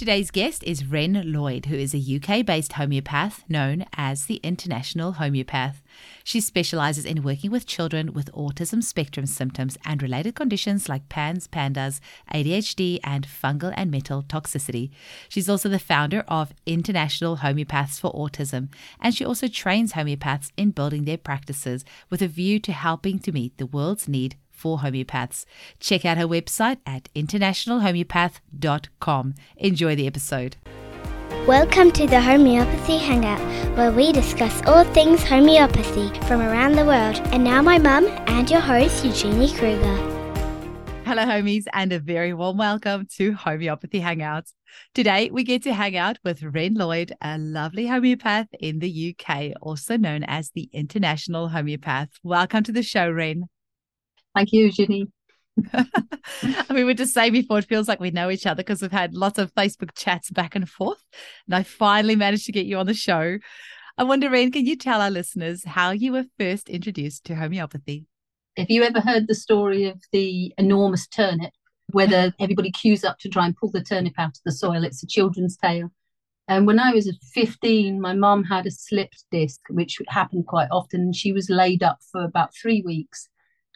[0.00, 5.16] Today's guest is Ren Lloyd, who is a UK based homeopath known as the International
[5.16, 5.82] Homeopath.
[6.24, 11.48] She specializes in working with children with autism spectrum symptoms and related conditions like PANS,
[11.48, 12.00] PANDAS,
[12.32, 14.88] ADHD, and fungal and metal toxicity.
[15.28, 18.72] She's also the founder of International Homeopaths for Autism,
[19.02, 23.32] and she also trains homeopaths in building their practices with a view to helping to
[23.32, 25.44] meet the world's need for homeopaths.
[25.80, 29.34] Check out her website at internationalhomeopath.com.
[29.56, 30.56] Enjoy the episode.
[31.46, 33.40] Welcome to the Homeopathy Hangout,
[33.76, 37.18] where we discuss all things homeopathy from around the world.
[37.32, 39.96] And now, my mum and your host, Eugenie Kruger.
[41.04, 44.52] Hello, homies, and a very warm welcome to Homeopathy Hangouts.
[44.94, 49.52] Today, we get to hang out with Ren Lloyd, a lovely homeopath in the UK,
[49.60, 52.10] also known as the International Homeopath.
[52.22, 53.48] Welcome to the show, Ren.
[54.34, 55.08] Thank you, Ginny.
[55.72, 55.86] I
[56.42, 58.92] mean, we were just say before it feels like we know each other because we've
[58.92, 61.02] had lots of Facebook chats back and forth.
[61.46, 63.38] And I finally managed to get you on the show.
[63.98, 68.06] I wonder, Ren, can you tell our listeners how you were first introduced to homeopathy?
[68.56, 71.52] Have you ever heard the story of the enormous turnip,
[71.88, 74.84] whether everybody queues up to try and pull the turnip out of the soil?
[74.84, 75.90] It's a children's tale.
[76.48, 81.00] And when I was 15, my mum had a slipped disc, which happened quite often.
[81.00, 83.28] And she was laid up for about three weeks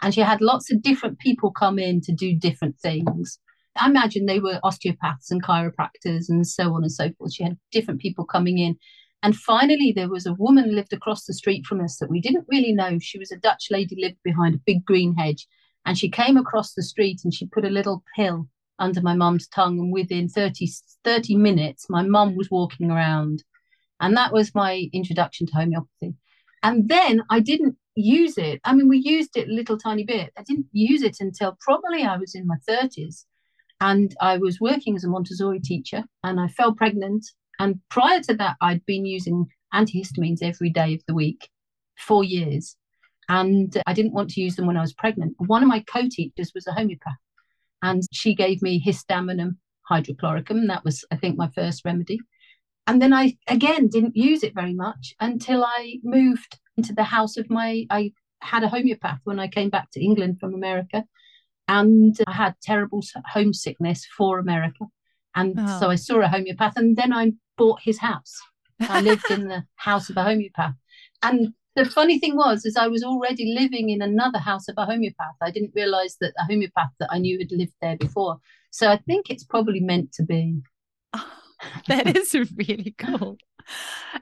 [0.03, 3.39] and she had lots of different people come in to do different things.
[3.77, 7.35] I imagine they were osteopaths and chiropractors and so on and so forth.
[7.35, 8.77] She had different people coming in.
[9.23, 12.47] And finally, there was a woman lived across the street from us that we didn't
[12.49, 12.99] really know.
[13.01, 15.47] She was a Dutch lady, lived behind a big green hedge.
[15.87, 18.49] And she came across the street and she put a little pill
[18.79, 19.79] under my mum's tongue.
[19.79, 20.69] And within 30,
[21.05, 23.43] 30 minutes, my mum was walking around.
[23.99, 26.15] And that was my introduction to homeopathy.
[26.63, 28.61] And then I didn't use it.
[28.65, 30.33] I mean, we used it a little tiny bit.
[30.37, 33.25] I didn't use it until probably I was in my 30s.
[33.81, 37.27] And I was working as a Montessori teacher and I fell pregnant.
[37.59, 41.49] And prior to that, I'd been using antihistamines every day of the week,
[41.99, 42.77] for years.
[43.29, 45.35] And I didn't want to use them when I was pregnant.
[45.39, 47.15] One of my co teachers was a homeopath
[47.83, 49.57] and she gave me histaminum
[49.91, 50.69] hydrochloricum.
[50.69, 52.21] That was, I think, my first remedy.
[52.87, 57.37] And then I, again, didn't use it very much until I moved into the house
[57.37, 61.05] of my, I had a homeopath when I came back to England from America.
[61.67, 63.03] And I had terrible
[63.33, 64.87] homesickness for America.
[65.35, 65.81] And oh.
[65.81, 65.97] so I oh.
[65.97, 68.37] saw a homeopath and then I bought his house.
[68.81, 70.75] I lived in the house of a homeopath.
[71.23, 74.85] And the funny thing was, is I was already living in another house of a
[74.85, 75.35] homeopath.
[75.41, 78.39] I didn't realize that a homeopath that I knew had lived there before.
[78.71, 80.61] So I think it's probably meant to be.
[81.15, 81.33] Oh,
[81.89, 83.39] that is really cool.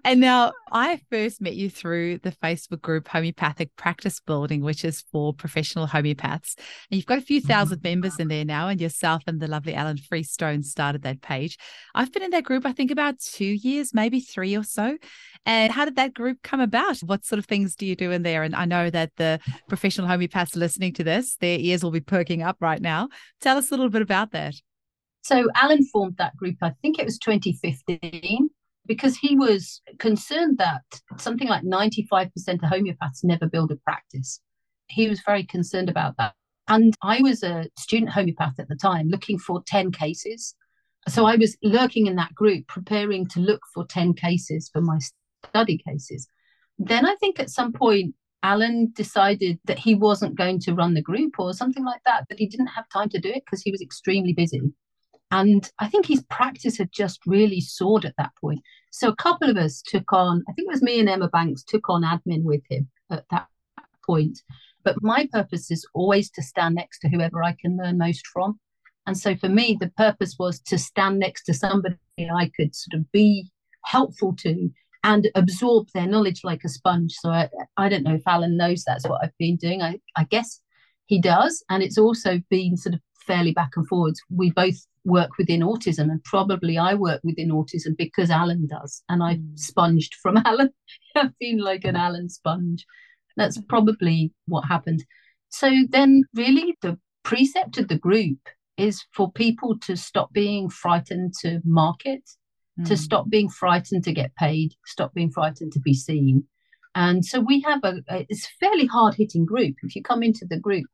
[0.04, 5.04] And now I first met you through the Facebook group Homeopathic Practice Building, which is
[5.12, 6.56] for professional homeopaths.
[6.91, 7.88] And you've got a few 1000 mm-hmm.
[7.88, 11.56] members in there now, and yourself and the lovely Alan Freestone started that page.
[11.94, 14.97] I've been in that group, I think, about two years, maybe three or so.
[15.44, 16.98] And how did that group come about?
[16.98, 18.42] What sort of things do you do in there?
[18.42, 22.42] And I know that the professional homeopaths listening to this, their ears will be perking
[22.42, 23.08] up right now.
[23.41, 24.54] Tell us a little bit about that.
[25.22, 28.50] So Alan formed that group, I think it was 2015
[28.87, 30.82] because he was concerned that
[31.19, 34.41] something like 95% of homeopaths never build a practice.
[34.88, 36.34] He was very concerned about that.
[36.69, 40.54] And I was a student homeopath at the time looking for 10 cases.
[41.09, 44.99] So I was lurking in that group, preparing to look for 10 cases for my
[45.44, 46.28] study cases.
[46.78, 48.14] Then I think at some point,
[48.44, 52.38] Alan decided that he wasn't going to run the group or something like that, that
[52.38, 54.60] he didn't have time to do it because he was extremely busy.
[55.32, 58.60] And I think his practice had just really soared at that point.
[58.91, 61.65] So a couple of us took on, I think it was me and Emma Banks
[61.65, 63.47] took on admin with him at that
[64.04, 64.38] point.
[64.84, 68.60] But my purpose is always to stand next to whoever I can learn most from.
[69.06, 73.00] And so for me, the purpose was to stand next to somebody I could sort
[73.00, 73.50] of be
[73.87, 74.70] helpful to
[75.03, 77.14] and absorb their knowledge like a sponge.
[77.14, 79.81] So I, I don't know if Alan knows that's what I've been doing.
[79.81, 80.60] I, I guess
[81.06, 81.64] he does.
[81.70, 84.20] And it's also been sort of fairly back and forwards.
[84.31, 89.22] We both work within autism, and probably I work within autism because Alan does, and
[89.22, 89.58] I mm.
[89.58, 90.70] sponged from Alan.
[91.16, 92.87] I've been like an Alan sponge.
[93.37, 95.04] That's probably what happened.
[95.49, 98.38] So then, really, the precept of the group
[98.76, 102.22] is for people to stop being frightened to market,
[102.78, 102.87] mm.
[102.87, 106.44] to stop being frightened to get paid, stop being frightened to be seen.
[106.94, 109.76] And so we have a, a it's a fairly hard hitting group.
[109.82, 110.87] If you come into the group,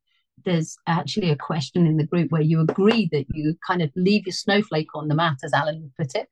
[0.45, 4.27] there's actually a question in the group where you agree that you kind of leave
[4.27, 6.29] your snowflake on the mat, as Alan would put it.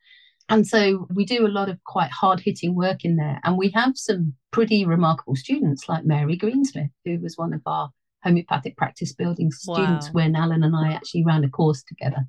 [0.49, 3.41] And so we do a lot of quite hard hitting work in there.
[3.45, 7.91] And we have some pretty remarkable students like Mary Greensmith, who was one of our
[8.23, 10.13] homeopathic practice building students wow.
[10.13, 12.27] when Alan and I actually ran a course together.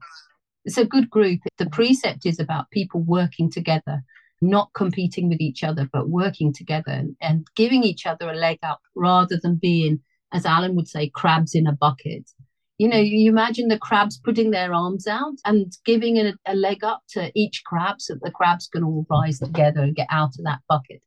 [0.65, 1.39] It's a good group.
[1.57, 4.03] The precept is about people working together,
[4.41, 8.59] not competing with each other, but working together and, and giving each other a leg
[8.63, 10.01] up rather than being,
[10.33, 12.29] as Alan would say, crabs in a bucket.
[12.77, 16.83] You know, you imagine the crabs putting their arms out and giving a, a leg
[16.83, 20.37] up to each crab so that the crabs can all rise together and get out
[20.37, 21.01] of that bucket.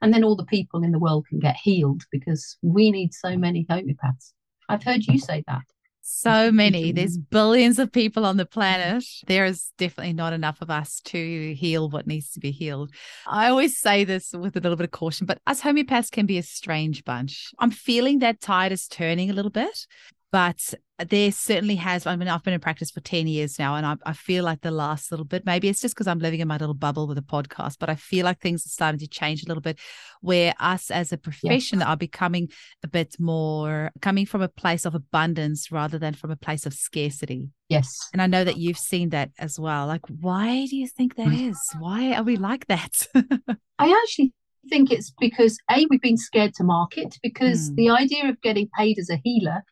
[0.00, 3.36] And then all the people in the world can get healed because we need so
[3.36, 4.32] many homeopaths.
[4.68, 5.62] I've heard you say that.
[6.08, 6.84] So many.
[6.84, 6.96] Mm-hmm.
[6.96, 9.04] There's billions of people on the planet.
[9.26, 12.92] There is definitely not enough of us to heal what needs to be healed.
[13.26, 16.38] I always say this with a little bit of caution, but us homeopaths can be
[16.38, 17.50] a strange bunch.
[17.58, 19.86] I'm feeling that tide is turning a little bit
[20.36, 20.74] but
[21.08, 22.06] there certainly has.
[22.06, 24.60] I mean, I've been in practice for 10 years now, and I, I feel like
[24.60, 27.16] the last little bit, maybe it's just because I'm living in my little bubble with
[27.16, 29.78] a podcast, but I feel like things are starting to change a little bit
[30.20, 32.50] where us as a profession are becoming
[32.84, 36.74] a bit more coming from a place of abundance rather than from a place of
[36.74, 37.48] scarcity.
[37.70, 37.90] Yes.
[38.12, 39.86] And I know that you've seen that as well.
[39.86, 41.58] Like, why do you think that is?
[41.78, 42.92] Why are we like that?
[43.78, 44.34] I actually
[44.68, 47.76] think it's because A, we've been scared to market because mm.
[47.76, 49.62] the idea of getting paid as a healer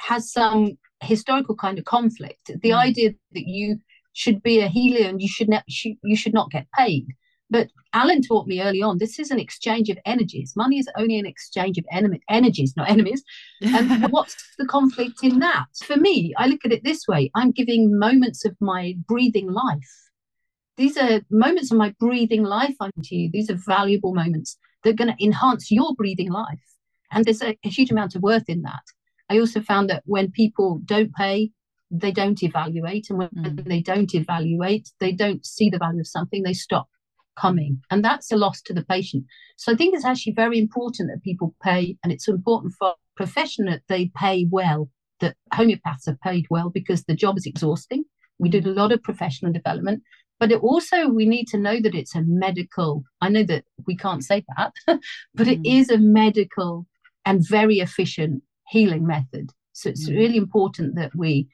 [0.00, 2.46] has some historical kind of conflict.
[2.46, 2.76] The mm.
[2.76, 3.78] idea that you
[4.12, 7.06] should be a healer and you should not you should not get paid.
[7.50, 10.52] But Alan taught me early on this is an exchange of energies.
[10.54, 13.22] Money is only an exchange of en- energies, not enemies.
[13.62, 15.66] And what's the conflict in that?
[15.82, 19.90] For me, I look at it this way I'm giving moments of my breathing life.
[20.76, 23.30] These are moments of my breathing life unto you.
[23.32, 26.62] These are valuable moments that are going to enhance your breathing life.
[27.10, 28.82] And there's a, a huge amount of worth in that.
[29.30, 31.50] I also found that when people don't pay,
[31.90, 33.08] they don't evaluate.
[33.10, 33.64] And when mm.
[33.64, 36.88] they don't evaluate, they don't see the value of something, they stop
[37.38, 37.80] coming.
[37.90, 39.24] And that's a loss to the patient.
[39.56, 43.66] So I think it's actually very important that people pay, and it's important for profession
[43.66, 44.88] that they pay well,
[45.20, 48.04] that homeopaths are paid well because the job is exhausting.
[48.38, 50.02] We did a lot of professional development,
[50.38, 53.02] but it also we need to know that it's a medical.
[53.20, 54.72] I know that we can't say that,
[55.34, 55.52] but mm.
[55.52, 56.86] it is a medical
[57.24, 59.50] and very efficient healing method.
[59.72, 60.16] So it's mm.
[60.16, 61.48] really important that we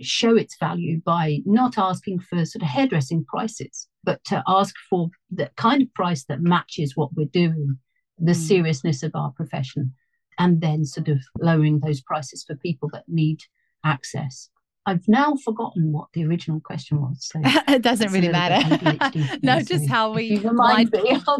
[0.00, 5.08] show its value by not asking for sort of hairdressing prices, but to ask for
[5.30, 7.78] the kind of price that matches what we're doing,
[8.18, 8.36] the mm.
[8.48, 9.94] seriousness of our profession,
[10.38, 13.40] and then sort of lowering those prices for people that need
[13.84, 14.50] access.
[14.86, 17.28] I've now forgotten what the original question was.
[17.32, 19.08] So it doesn't really matter.
[19.42, 20.86] no, just how we why,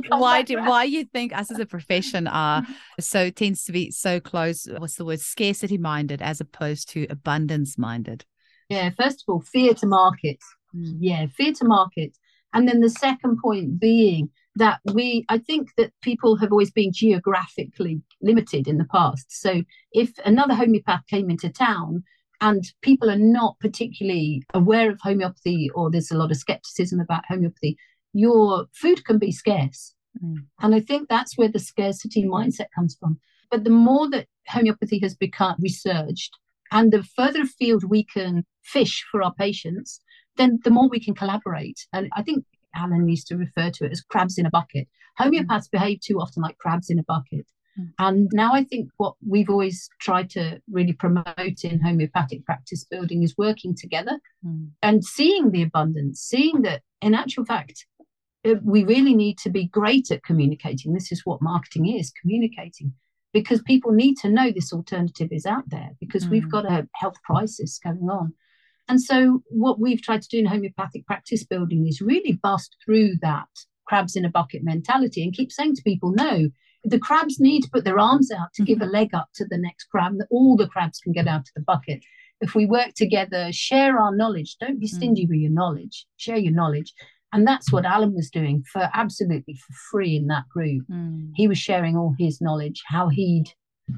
[0.08, 2.66] why do why you think us as a profession are
[2.98, 4.66] so tends to be so close.
[4.78, 5.20] What's the word?
[5.20, 8.24] Scarcity minded as opposed to abundance minded.
[8.68, 10.38] Yeah, first of all, fear to market.
[10.74, 10.96] Mm.
[10.98, 12.16] Yeah, fear to market.
[12.52, 16.90] And then the second point being that we, I think that people have always been
[16.92, 19.26] geographically limited in the past.
[19.28, 22.02] So if another homeopath came into town,
[22.40, 27.24] and people are not particularly aware of homeopathy or there's a lot of skepticism about
[27.28, 27.76] homeopathy,
[28.12, 29.94] your food can be scarce.
[30.22, 30.46] Mm.
[30.60, 33.18] And I think that's where the scarcity mindset comes from.
[33.50, 36.36] But the more that homeopathy has become researched
[36.72, 40.00] and the further afield we can fish for our patients,
[40.36, 41.86] then the more we can collaborate.
[41.92, 42.44] And I think
[42.74, 44.88] Alan used to refer to it as crabs in a bucket.
[45.18, 45.72] Homeopaths mm.
[45.72, 47.46] behave too often like crabs in a bucket.
[47.78, 47.92] Mm.
[47.98, 53.22] And now I think what we've always tried to really promote in homeopathic practice building
[53.22, 54.70] is working together mm.
[54.82, 57.86] and seeing the abundance, seeing that in actual fact,
[58.46, 60.92] uh, we really need to be great at communicating.
[60.92, 62.92] This is what marketing is communicating
[63.32, 66.30] because people need to know this alternative is out there because mm.
[66.30, 68.34] we've got a health crisis going on.
[68.88, 73.16] And so, what we've tried to do in homeopathic practice building is really bust through
[73.20, 73.48] that
[73.86, 76.50] crabs in a bucket mentality and keep saying to people, no,
[76.86, 78.92] the crabs need to put their arms out to give a mm-hmm.
[78.92, 81.62] leg up to the next crab that all the crabs can get out of the
[81.62, 82.02] bucket.
[82.40, 84.56] If we work together share our knowledge.
[84.60, 85.30] Don't be stingy mm.
[85.30, 86.06] with your knowledge.
[86.16, 86.92] Share your knowledge.
[87.32, 90.84] And that's what alan was doing for absolutely for free in that group.
[90.90, 91.32] Mm.
[91.34, 93.52] he was sharing all his knowledge how he'd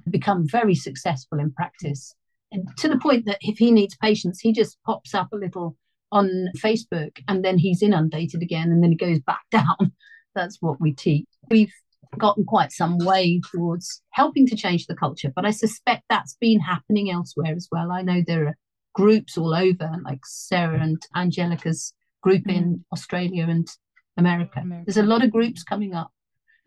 [0.09, 2.15] become very successful in practice.
[2.53, 5.77] And to the point that if he needs patients he just pops up a little
[6.11, 9.93] on facebook and then he's inundated again and then he goes back down.
[10.35, 11.27] That's what we teach.
[11.51, 11.73] We've
[12.17, 15.33] gotten quite some way towards helping to change the culture.
[15.35, 17.93] But I suspect that's been happening elsewhere as well.
[17.93, 18.57] I know there are
[18.95, 22.57] groups all over, like Sarah and Angelica's group mm.
[22.57, 23.69] in Australia and
[24.17, 24.61] America.
[24.61, 24.85] America.
[24.87, 26.11] There's a lot of groups coming up.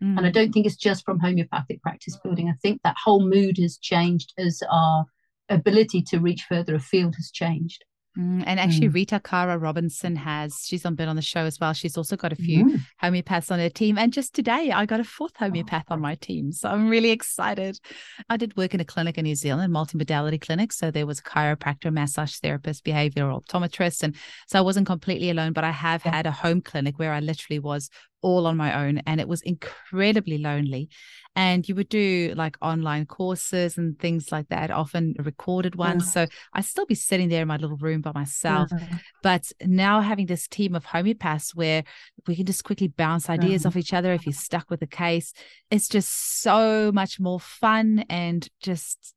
[0.02, 0.18] Mm.
[0.18, 2.48] And I don't think it's just from homeopathic practice building.
[2.48, 5.06] I think that whole mood has changed as our
[5.48, 7.84] ability to reach further afield has changed.
[8.18, 8.94] Mm, and actually, Mm.
[8.94, 11.72] Rita Cara Robinson has, she's on been on the show as well.
[11.72, 12.80] She's also got a few Mm.
[13.02, 13.96] homeopaths on her team.
[13.96, 16.52] And just today, I got a fourth homeopath on my team.
[16.52, 17.80] So I'm really excited.
[18.28, 20.72] I did work in a clinic in New Zealand, multimodality clinic.
[20.72, 24.02] So there was a chiropractor, massage therapist, behavioral optometrist.
[24.02, 24.14] And
[24.46, 26.14] so I wasn't completely alone, but I have Yeah.
[26.16, 27.88] had a home clinic where I literally was
[28.22, 30.88] all on my own and it was incredibly lonely.
[31.34, 36.04] And you would do like online courses and things like that, often recorded ones.
[36.04, 36.12] Mm.
[36.12, 38.70] So I'd still be sitting there in my little room by myself.
[38.70, 39.00] Mm.
[39.22, 41.84] But now having this team of homeopaths where
[42.26, 45.32] we can just quickly bounce ideas off each other if you're stuck with a case,
[45.70, 49.14] it's just so much more fun and just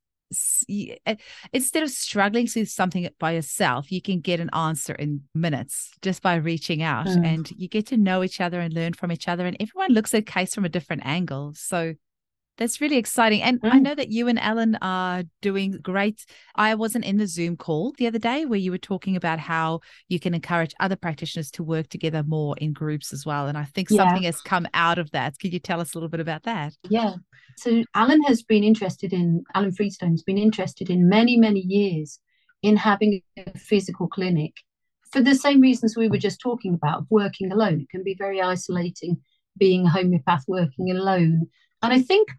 [1.54, 6.22] instead of struggling through something by yourself, you can get an answer in minutes just
[6.22, 7.26] by reaching out Mm.
[7.26, 9.46] and you get to know each other and learn from each other.
[9.46, 11.54] And everyone looks at a case from a different angle.
[11.56, 11.96] So
[12.58, 13.42] that's really exciting.
[13.42, 13.82] And I Mm.
[13.84, 16.26] know that you and Ellen are doing great.
[16.56, 19.82] I wasn't in the Zoom call the other day where you were talking about how
[20.08, 23.48] you can encourage other practitioners to work together more in groups as well.
[23.48, 23.98] And I think Yeah.
[23.98, 25.38] something has come out of that.
[25.40, 26.76] Could you tell us a little bit about that?
[26.90, 27.16] Yeah.
[27.58, 32.20] So Alan has been interested in, Alan Freestone has been interested in many, many years
[32.62, 34.54] in having a physical clinic
[35.12, 37.82] for the same reasons we were just talking about, working alone.
[37.82, 39.22] It can be very isolating
[39.58, 41.48] being a homeopath working alone.
[41.86, 42.30] And I think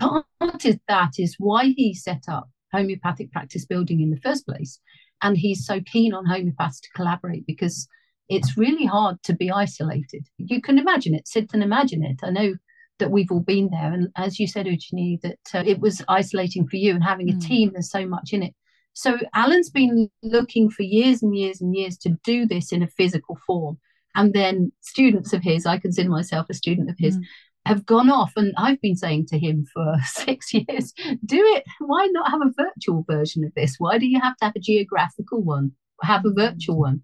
[0.00, 4.78] part of that is why he set up homeopathic practice building in the first place.
[5.22, 7.88] And he's so keen on homeopaths to collaborate because
[8.28, 10.26] it's really hard to be isolated.
[10.36, 12.20] You can imagine it, sit and imagine it.
[12.22, 12.54] I know
[12.98, 13.92] that we've all been there.
[13.92, 17.34] And as you said, Eugenie, that uh, it was isolating for you and having a
[17.34, 17.40] Mm.
[17.46, 18.54] team, there's so much in it.
[18.92, 22.88] So Alan's been looking for years and years and years to do this in a
[22.88, 23.78] physical form.
[24.14, 27.22] And then students of his, I consider myself a student of his, Mm.
[27.68, 28.32] Have gone off.
[28.34, 30.94] And I've been saying to him for six years,
[31.24, 31.64] do it.
[31.80, 33.74] Why not have a virtual version of this?
[33.78, 35.72] Why do you have to have a geographical one?
[36.02, 37.02] Have a virtual one.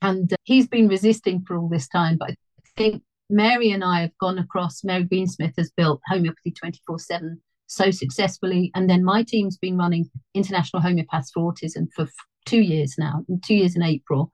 [0.00, 2.16] And uh, he's been resisting for all this time.
[2.18, 2.34] But I
[2.76, 7.90] think Mary and I have gone across, Mary Greensmith has built homeopathy 24 7 so
[7.90, 8.70] successfully.
[8.74, 12.08] And then my team's been running International Homeopaths for Autism for
[12.46, 14.32] two years now, two years in April.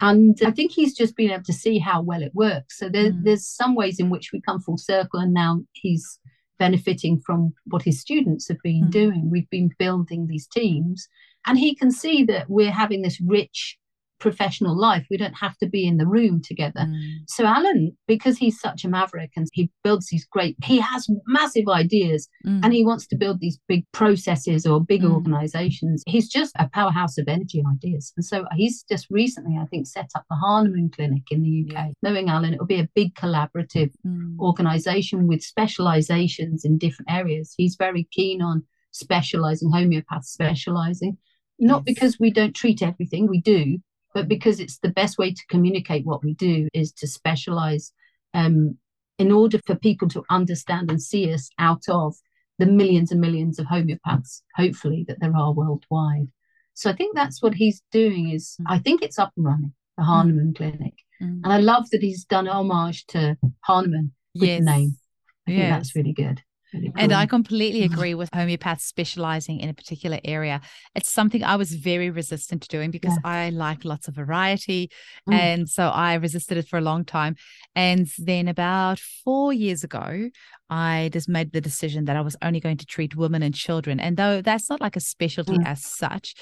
[0.00, 2.78] And I think he's just been able to see how well it works.
[2.78, 3.24] So there, Mm.
[3.24, 6.18] there's some ways in which we come full circle, and now he's
[6.58, 8.90] benefiting from what his students have been Mm.
[8.90, 9.30] doing.
[9.30, 11.08] We've been building these teams,
[11.46, 13.78] and he can see that we're having this rich
[14.18, 15.06] professional life.
[15.10, 16.80] We don't have to be in the room together.
[16.88, 17.10] Mm.
[17.28, 21.68] So Alan, because he's such a maverick and he builds these great, he has massive
[21.68, 22.60] ideas Mm.
[22.64, 25.12] and he wants to build these big processes or big Mm.
[25.12, 26.02] organizations.
[26.06, 28.12] He's just a powerhouse of energy and ideas.
[28.16, 31.92] And so he's just recently, I think, set up the Hahnemann Clinic in the UK.
[32.02, 34.38] Knowing Alan, it will be a big collaborative Mm.
[34.38, 37.54] organization with specializations in different areas.
[37.56, 41.18] He's very keen on specializing, homeopath specializing,
[41.58, 41.94] not Yes.
[41.94, 43.78] because we don't treat everything, we do,
[44.16, 47.92] but because it's the best way to communicate what we do is to specialize
[48.32, 48.78] um,
[49.18, 52.14] in order for people to understand and see us out of
[52.58, 56.28] the millions and millions of homeopaths, hopefully, that there are worldwide.
[56.72, 58.64] So I think that's what he's doing is Mm.
[58.74, 60.94] I think it's up and running, the Hahnemann Clinic.
[61.20, 61.40] Mm.
[61.44, 63.36] And I love that he's done homage to
[63.68, 64.60] Hahnemann with Yes.
[64.60, 64.96] the name.
[65.46, 65.70] I think Yes.
[65.76, 66.42] that's really good.
[66.96, 67.12] And.
[67.12, 70.60] I completely agree with homeopaths specializing in a particular area.
[70.94, 73.30] It's something I was very resistant to doing because Yeah.
[73.30, 74.90] I like lots of variety.
[75.28, 75.34] Mm.
[75.34, 77.36] And so I resisted it for a long time.
[77.74, 80.30] And then about four years ago,
[80.68, 84.00] I just made the decision that I was only going to treat women and children.
[84.00, 85.66] And though that's not like a specialty Mm.
[85.66, 86.34] as such,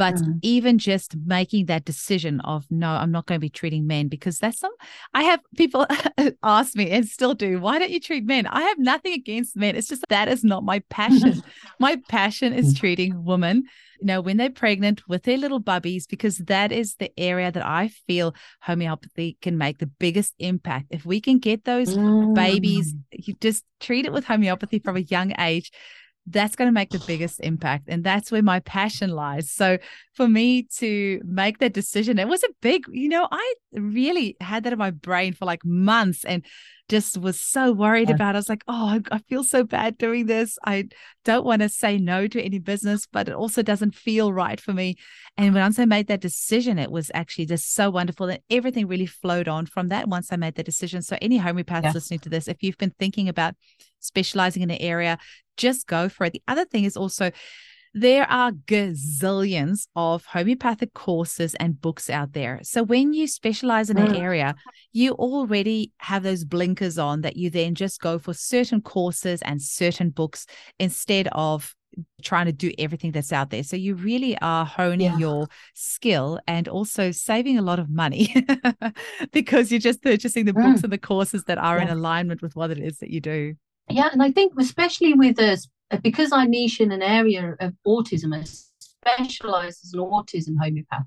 [0.00, 0.38] but Mm.
[0.40, 4.38] even just making that decision of no, I'm not going to be treating men because
[4.38, 4.72] that's not,
[5.12, 5.86] I have people
[6.42, 8.46] ask me and still do, why don't you treat men?
[8.46, 9.76] I have nothing against men.
[9.76, 11.42] It's just that is not my passion.
[11.78, 12.78] my passion is Mm.
[12.78, 13.64] treating women,
[14.00, 17.66] you know, when they're pregnant with their little bubbies, because that is the area that
[17.66, 20.86] I feel homeopathy can make the biggest impact.
[20.88, 21.94] If we can get those
[22.34, 23.26] babies, Mm.
[23.26, 25.70] you just treat it with homeopathy from a young age.
[26.26, 27.84] That's going to make the biggest impact.
[27.88, 29.50] And that's where my passion lies.
[29.50, 29.78] So,
[30.14, 34.64] for me to make that decision, it was a big, you know, I really had
[34.64, 36.44] that in my brain for like months and
[36.90, 38.36] just was so worried about it.
[38.36, 40.58] I was like, oh, I, I feel so bad doing this.
[40.64, 40.88] I
[41.24, 44.72] don't want to say no to any business, but it also doesn't feel right for
[44.72, 44.96] me.
[45.36, 49.06] And once I made that decision, it was actually just so wonderful that everything really
[49.06, 51.00] flowed on from that once I made the decision.
[51.00, 51.92] So, any homeopaths Yeah.
[51.94, 53.54] listening to this, if you've been thinking about
[54.00, 55.18] specializing in an area,
[55.56, 56.32] just go for it.
[56.32, 57.30] The other thing is also
[57.92, 62.60] there are gazillions of homeopathic courses and books out there.
[62.62, 64.20] So when you specialize in an Mm.
[64.20, 64.54] area,
[64.92, 69.60] you already have those blinkers on that you then just go for certain courses and
[69.60, 70.46] certain books
[70.78, 71.74] instead of
[72.22, 73.64] trying to do everything that's out there.
[73.64, 75.18] So you really are honing yeah.
[75.18, 78.32] your skill and also saving a lot of money
[79.32, 80.84] because you're just purchasing the books mm.
[80.84, 81.84] and the courses that are yeah.
[81.84, 83.54] in alignment with what it is that you do.
[83.88, 85.66] Yeah, and I think especially with us
[86.02, 91.04] because I niche in an area of autism, I specialize as an autism homeopath.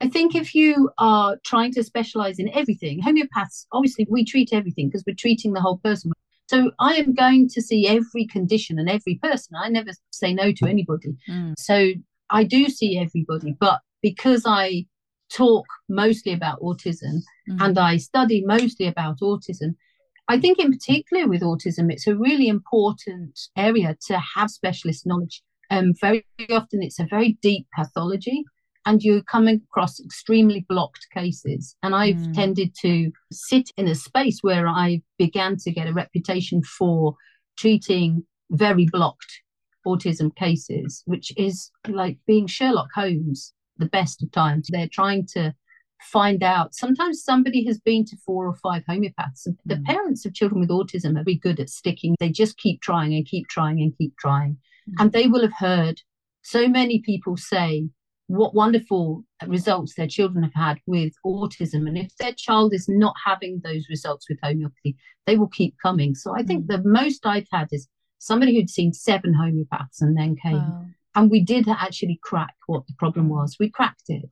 [0.00, 4.88] I think if you are trying to specialize in everything, homeopaths obviously we treat everything
[4.88, 6.12] because we're treating the whole person.
[6.48, 9.56] So I am going to see every condition and every person.
[9.56, 11.16] I never say no to anybody.
[11.28, 11.54] Mm.
[11.58, 11.92] So
[12.30, 14.86] I do see everybody, but because I
[15.30, 17.60] talk mostly about autism mm.
[17.60, 19.76] and I study mostly about autism,
[20.30, 25.42] I think in particular with autism, it's a really important area to have specialist knowledge.
[25.70, 28.44] Um, very often it's a very deep pathology
[28.86, 31.74] and you're coming across extremely blocked cases.
[31.82, 32.32] And I've mm.
[32.32, 37.16] tended to sit in a space where I began to get a reputation for
[37.58, 39.42] treating very blocked
[39.84, 44.68] autism cases, which is like being Sherlock Holmes the best of times.
[44.70, 45.56] They're trying to
[46.00, 46.74] find out.
[46.74, 49.46] Sometimes somebody has been to four or five homeopaths.
[49.46, 49.56] Mm.
[49.64, 52.16] The parents of children with autism are very good at sticking.
[52.18, 54.56] They just keep trying and keep trying and keep trying.
[54.88, 54.94] Mm.
[54.98, 56.00] And they will have heard
[56.42, 57.88] so many people say,
[58.30, 61.88] what wonderful results their children have had with autism.
[61.88, 66.14] And if their child is not having those results with homeopathy, they will keep coming.
[66.14, 66.68] So I think mm.
[66.68, 67.88] the most I've had is
[68.18, 70.58] somebody who'd seen seven homeopaths and then came.
[70.58, 70.86] Wow.
[71.16, 73.30] And we did actually crack what the problem mm.
[73.30, 73.56] was.
[73.58, 74.30] We cracked it.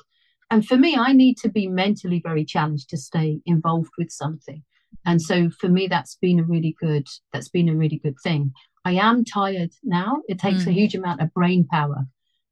[0.51, 4.63] And for me, I need to be mentally very challenged to stay involved with something.
[5.05, 8.53] And so for me, that's been a really good, that's been a really good thing.
[8.85, 10.23] I am tired now.
[10.29, 10.69] It takes mm.
[10.69, 12.07] a huge amount of brain power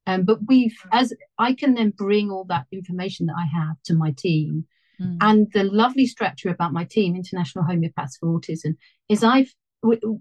[0.06, 3.94] um, but we've, as I can then bring all that information that I have to
[3.94, 4.66] my team.
[5.00, 5.18] Mm.
[5.20, 8.76] And the lovely structure about my team, International Homeopaths for Autism,
[9.08, 9.52] is I've,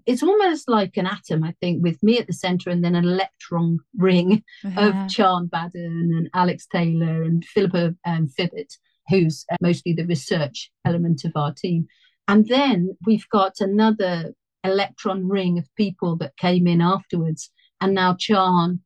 [0.06, 3.04] it's almost like an atom, I think, with me at the center and then an
[3.04, 8.74] electron ring of Charn Baden and Alex Taylor and Philippa um, Fibbett,
[9.08, 11.86] who's uh, mostly the research element of our team.
[12.28, 14.32] And then we've got another
[14.64, 17.50] electron ring of people that came in afterwards.
[17.80, 18.80] And now Charn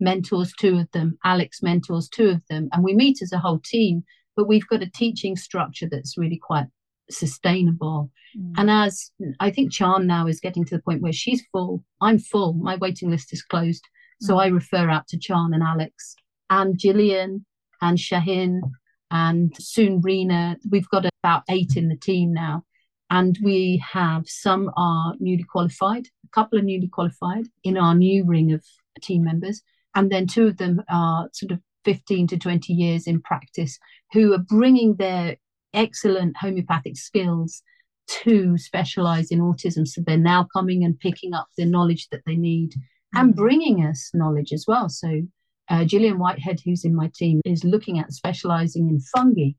[0.00, 3.60] mentors two of them, Alex mentors two of them, and we meet as a whole
[3.64, 4.04] team.
[4.34, 6.66] But we've got a teaching structure that's really quite
[7.10, 8.10] sustainable.
[8.36, 8.52] Mm.
[8.56, 9.10] And as
[9.40, 12.76] I think Charn now is getting to the point where she's full, I'm full, my
[12.76, 13.84] waiting list is closed.
[14.20, 14.40] So mm.
[14.40, 16.16] I refer out to Charn and Alex
[16.50, 17.44] and Gillian
[17.80, 18.62] and Shahin
[19.10, 20.56] and soon Rena.
[20.70, 22.64] We've got about eight in the team now.
[23.08, 28.24] And we have some are newly qualified, a couple are newly qualified in our new
[28.24, 28.64] ring of
[29.00, 29.62] team members
[29.96, 33.78] and then two of them are sort of 15 to 20 years in practice
[34.12, 35.36] who are bringing their
[35.76, 37.62] excellent homeopathic skills
[38.08, 39.86] to specialize in autism.
[39.86, 42.74] So they're now coming and picking up the knowledge that they need
[43.14, 44.88] and bringing us knowledge as well.
[44.88, 45.22] So
[45.68, 49.50] uh, Gillian Whitehead, who's in my team, is looking at specializing in fungi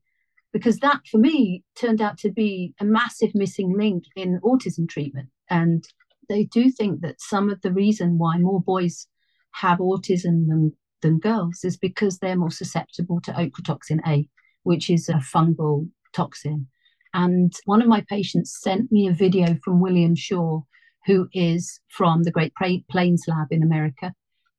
[0.52, 5.28] because that for me turned out to be a massive missing link in autism treatment.
[5.50, 5.86] And
[6.28, 9.06] they do think that some of the reason why more boys
[9.52, 14.28] have autism than, than girls is because they're more susceptible to ochratoxin A,
[14.62, 16.66] which is a fungal toxin.
[17.14, 20.62] And one of my patients sent me a video from William Shaw,
[21.06, 22.54] who is from the Great
[22.88, 24.12] Plains Lab in America.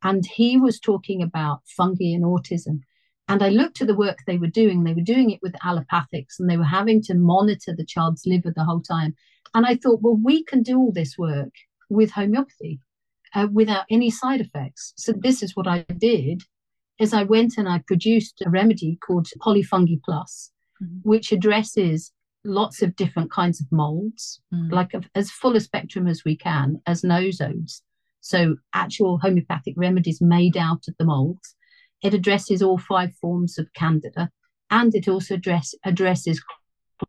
[0.04, 2.82] And he was talking about fungi and autism.
[3.28, 4.84] And I looked at the work they were doing.
[4.84, 8.52] They were doing it with allopathics and they were having to monitor the child's liver
[8.56, 9.16] the whole time.
[9.54, 11.54] And I thought, well, we can do all this work
[11.90, 12.80] with homeopathy
[13.36, 14.94] uh, without any side effects.
[14.98, 16.44] So this is what I did
[17.00, 20.98] is I went and I produced a remedy called Polyfungi Plus, mm-hmm.
[21.04, 22.12] which addresses
[22.46, 24.74] lots of different kinds of molds, mm-hmm.
[24.74, 27.82] like a, as full a spectrum as we can, as nosodes.
[28.22, 31.56] So actual homeopathic remedies made out of the molds.
[32.02, 34.30] It addresses all five forms of candida,
[34.70, 36.42] and it also address, addresses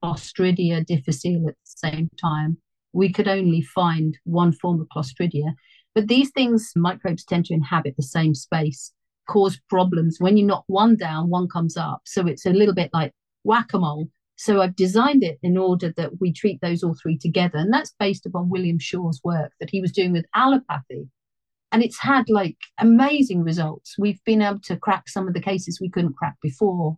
[0.02, 2.58] Clostridia difficile at the same time.
[2.92, 5.54] We could only find one form of Clostridia,
[5.94, 8.92] but these things, microbes tend to inhabit the same space,
[9.28, 10.16] cause problems.
[10.18, 12.02] When you knock one down, one comes up.
[12.04, 13.12] So it's a little bit like
[13.44, 14.08] whack a mole.
[14.36, 17.58] So I've designed it in order that we treat those all three together.
[17.58, 21.08] And that's based upon William Shaw's work that he was doing with allopathy.
[21.72, 23.96] And it's had like amazing results.
[23.98, 26.96] We've been able to crack some of the cases we couldn't crack before.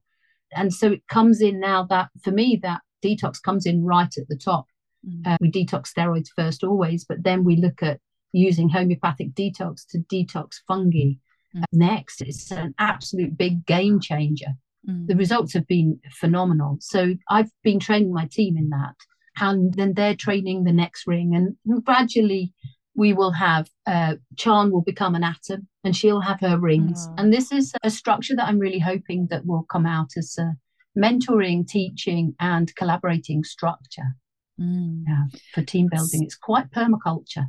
[0.53, 4.29] And so it comes in now that for me, that detox comes in right at
[4.29, 4.67] the top.
[5.07, 5.27] Mm.
[5.27, 7.99] Uh, we detox steroids first always, but then we look at
[8.33, 11.17] using homeopathic detox to detox fungi
[11.57, 11.65] mm.
[11.73, 12.23] next.
[12.23, 14.55] It's an absolute big game changer.
[14.89, 15.07] Mm.
[15.07, 16.79] The results have been phenomenal.
[16.81, 18.95] So I've been training my team in that.
[19.39, 21.35] And then they're training the next ring.
[21.35, 22.53] And gradually,
[22.95, 27.07] we will have uh, Charn will become an atom and she'll have her rings.
[27.09, 27.15] Oh.
[27.19, 30.53] And this is a structure that I'm really hoping that will come out as a
[30.99, 34.17] mentoring, teaching, and collaborating structure
[34.61, 35.05] Mm.
[35.09, 36.23] yeah, for team building.
[36.23, 37.47] It's quite permaculture.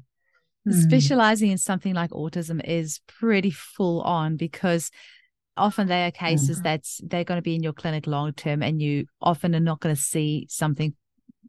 [0.70, 4.90] Specializing in something like autism is pretty full on because
[5.58, 6.64] often they are cases Mhm.
[6.64, 9.80] that's they're going to be in your clinic long term and you often are not
[9.80, 10.94] going to see something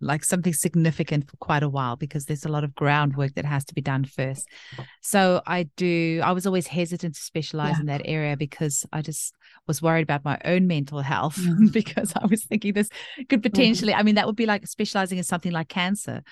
[0.01, 3.64] like something significant for quite a while because there's a lot of groundwork that has
[3.64, 4.47] to be done first.
[5.01, 7.81] So I do I was always hesitant to specialize Yeah.
[7.81, 9.33] in that area because I just
[9.69, 11.73] was worried about my own mental health Mhm.
[11.73, 12.90] because I was thinking this
[13.29, 16.23] could potentially I mean that would be like specializing in something like cancer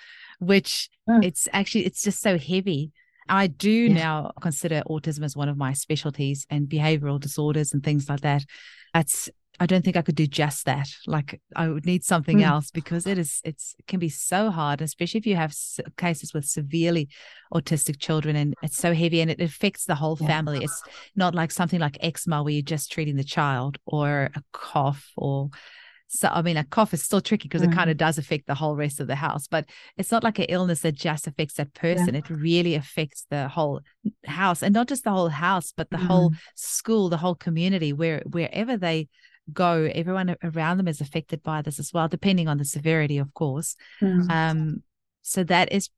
[0.40, 1.24] which Mm.
[1.24, 2.92] it's actually it's just so heavy.
[3.28, 3.94] I do Yeah.
[3.94, 8.44] now consider autism as one of my specialties and behavioral disorders and things like that.
[8.94, 9.28] That's
[9.60, 10.88] I don't think I could do just that.
[11.06, 12.46] Like I would need something Mm.
[12.46, 15.78] else because it is it's it can be so hard, especially if you have s-
[15.98, 17.08] cases with severely
[17.54, 20.26] autistic children and it's so heavy and it affects the whole Yeah.
[20.26, 20.64] family.
[20.64, 20.82] It's
[21.14, 25.50] not like something like eczema where you're just treating the child or a cough or
[26.14, 27.74] so I mean a cough is still tricky because it Mm.
[27.74, 29.64] kind of does affect the whole rest of the house, but
[29.96, 32.14] it's not like an illness that just affects that person.
[32.14, 33.80] It really affects the whole
[34.26, 36.36] house and not just the whole house, but the whole Mm.
[36.54, 39.08] school, the whole community, where wherever they
[39.52, 43.32] go, everyone around them is affected by this as well, depending on the severity, of
[43.34, 43.74] course.
[44.00, 44.30] Mm.
[44.30, 44.82] Um,
[45.22, 45.88] so that is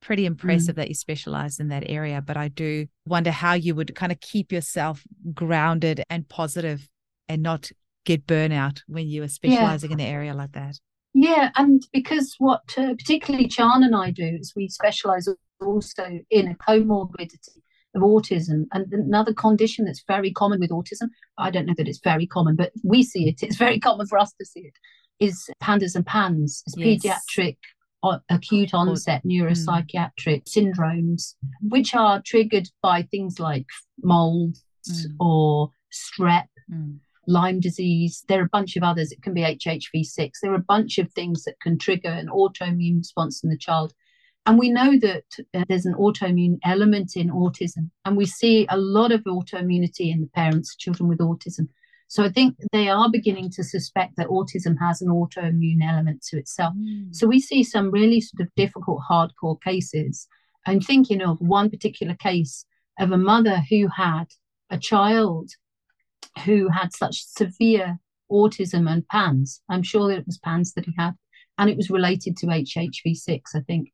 [0.00, 2.22] pretty impressive that you specialize in that area.
[2.22, 6.88] But I do wonder how you would kind of keep yourself grounded and positive
[7.28, 7.70] and not
[8.04, 10.78] get burnout when you are specializing in an area like that.
[11.14, 15.28] Yeah, and because what uh, particularly Charn and I do is we specialize
[15.60, 17.58] also in a comorbidity
[17.94, 21.08] of autism and another condition that's very common with autism.
[21.38, 23.42] I don't know that it's very common, but we see it.
[23.42, 24.74] It's very common for us to see it.
[25.20, 27.24] Is pandas and pans, it's Yes.
[27.38, 27.56] pediatric
[28.02, 33.66] o- acute onset neuropsychiatric syndromes, which are triggered by things like
[34.02, 34.56] mold
[34.90, 35.14] Mm.
[35.20, 36.98] or strep Mm.
[37.26, 38.24] Lyme disease.
[38.28, 39.12] There are a bunch of others.
[39.12, 40.32] It can be HHV6.
[40.42, 43.94] There are a bunch of things that can trigger an autoimmune response in the child.
[44.46, 47.90] And we know that uh, there's an autoimmune element in autism.
[48.04, 51.68] And we see a lot of autoimmunity in the parents, children with autism.
[52.08, 56.38] So I think they are beginning to suspect that autism has an autoimmune element to
[56.38, 56.74] itself.
[56.74, 57.14] Mm.
[57.14, 60.28] So we see some really sort of difficult, hardcore cases.
[60.66, 62.66] I'm thinking of one particular case
[63.00, 64.26] of a mother who had
[64.70, 65.50] a child
[66.44, 67.98] who had such severe
[68.30, 69.62] autism and PANS.
[69.68, 71.14] I'm sure that it was PANS that he had,
[71.58, 73.92] and it was related to HHV6, I think.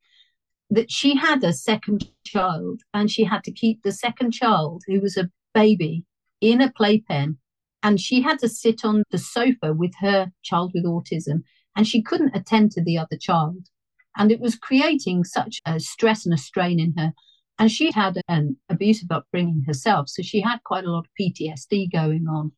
[0.70, 5.00] That she had a second child, and she had to keep the second child, who
[5.00, 6.04] was a baby,
[6.40, 7.38] in a playpen,
[7.82, 11.42] and she had to sit on the sofa with her child with autism,
[11.76, 13.68] and she couldn't attend to the other child.
[14.16, 17.12] And it was creating such a stress and a strain in her.
[17.60, 20.08] And she had an abusive upbringing herself.
[20.08, 22.52] So she had quite a lot of PTSD going on.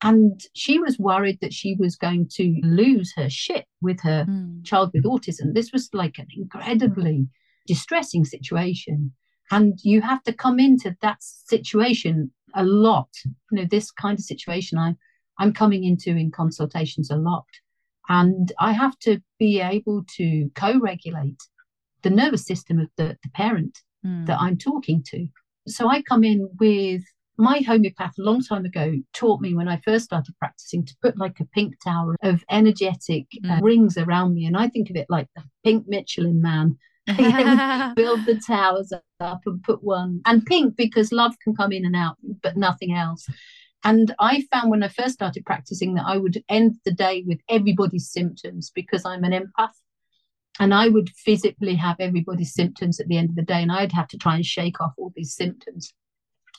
[0.00, 4.64] And she was worried that she was going to lose her shit with her Mm.
[4.64, 5.54] child with autism.
[5.54, 7.26] This was like an incredibly
[7.66, 9.12] distressing situation.
[9.50, 13.08] And you have to come into that situation a lot.
[13.24, 14.94] You know, this kind of situation I,
[15.38, 17.46] I'm coming into in consultations a lot.
[18.08, 21.42] And I have to be able to co regulate
[22.02, 24.26] the nervous system of the, the parent Mm.
[24.26, 25.26] that I'm talking to.
[25.66, 27.02] So I come in with
[27.36, 31.16] my homeopath a long time ago taught me when I first started practicing to put
[31.18, 33.62] like a pink tower of energetic uh, Mm.
[33.62, 34.44] rings around me.
[34.46, 36.76] And I think of it like the pink Michelin man.
[37.96, 40.20] Build the towers up and put one.
[40.26, 43.26] And pink because love can come in and out, but nothing else.
[43.84, 47.40] And I found when I first started practicing that I would end the day with
[47.48, 49.74] everybody's symptoms because I'm an empath
[50.60, 53.92] and I would physically have everybody's symptoms at the end of the day, and I'd
[53.92, 55.92] have to try and shake off all these symptoms.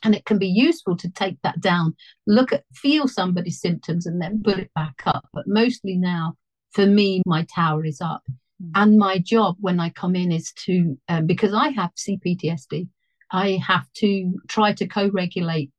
[0.03, 4.21] And it can be useful to take that down, look at, feel somebody's symptoms, and
[4.21, 5.27] then put it back up.
[5.33, 6.35] But mostly now,
[6.71, 8.23] for me, my tower is up.
[8.63, 8.71] Mm.
[8.75, 12.87] And my job when I come in is to, um, because I have CPTSD,
[13.31, 15.71] I have to try to co regulate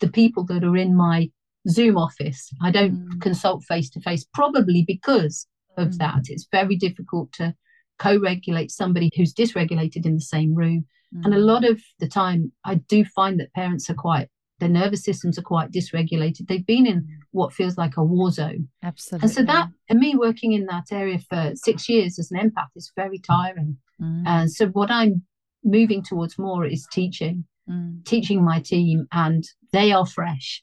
[0.00, 1.30] the people that are in my
[1.68, 2.50] Zoom office.
[2.60, 3.20] I don't Mm.
[3.20, 5.98] consult face to face, probably because of Mm.
[5.98, 6.22] that.
[6.28, 7.54] It's very difficult to
[7.98, 10.86] co regulate somebody who's dysregulated in the same room.
[11.24, 11.44] And a Mm.
[11.44, 14.28] lot of the time, I do find that parents are quite,
[14.60, 16.46] their nervous systems are quite dysregulated.
[16.46, 18.68] They've been in what feels like a war zone.
[18.82, 19.26] Absolutely.
[19.26, 22.68] And so that, and me working in that area for six years as an empath
[22.76, 23.76] is very tiring.
[24.00, 24.22] Mm.
[24.26, 25.22] And so what I'm
[25.64, 28.04] moving towards more is teaching, Mm.
[28.04, 30.62] teaching my team, and they are fresh.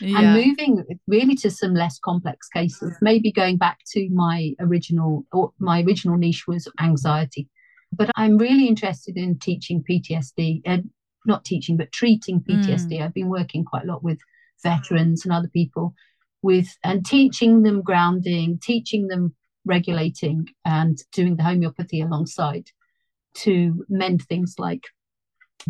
[0.00, 0.18] Yeah.
[0.18, 5.52] and moving really to some less complex cases maybe going back to my original or
[5.58, 7.48] my original niche was anxiety
[7.92, 10.78] But I'm really interested in teaching PTSD, uh,
[11.26, 12.98] not teaching, but treating PTSD.
[12.98, 13.02] Mm.
[13.02, 14.18] I've been working quite a lot with
[14.62, 15.94] veterans and other people
[16.42, 22.70] with and teaching them grounding, teaching them regulating and doing the homeopathy alongside
[23.34, 24.84] to mend things like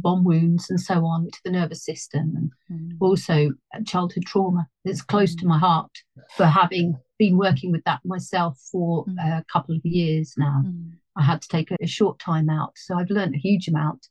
[0.00, 2.96] bomb wounds and so on to the nervous system and mm.
[3.00, 3.50] also
[3.86, 5.40] childhood trauma it's close mm.
[5.40, 5.90] to my heart
[6.36, 9.16] for having been working with that myself for mm.
[9.18, 10.92] a couple of years now mm.
[11.16, 14.08] i had to take a, a, short time out so i've learned a huge amount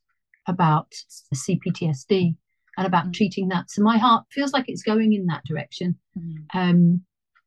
[0.48, 0.92] about
[1.34, 2.36] cptsd
[2.78, 3.14] and about mm.
[3.14, 6.36] treating that so my heart feels like it's going in that direction mm.
[6.54, 7.02] um,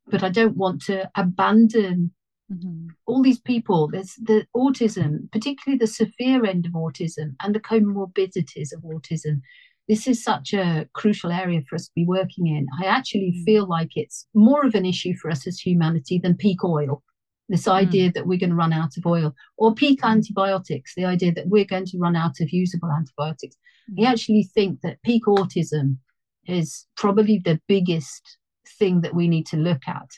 [0.07, 2.12] but i don't want to abandon
[2.52, 2.88] Mm-hmm.
[3.07, 8.72] All these people, there's the autism, particularly the severe end of autism and the comorbidities
[8.72, 9.40] of autism.
[9.88, 12.66] This is such a crucial area for us to be working in.
[12.83, 13.44] I actually mm-hmm.
[13.44, 17.02] feel like it's more of an issue for us as humanity than peak oil.
[17.48, 17.72] This mm.
[17.72, 18.14] idea mm.
[18.14, 20.09] that we're going to run out of oil, or peak mm.
[20.11, 23.57] antibiotics, the idea that we're going to run out of usable antibiotics.
[23.92, 24.07] Mm.
[24.07, 25.98] I actually think that peak autism
[26.46, 28.38] is probably the biggest
[28.78, 30.09] thing that we need to look at